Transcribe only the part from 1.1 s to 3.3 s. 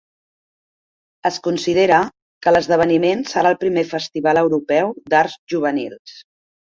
Es considera que l'esdeveniment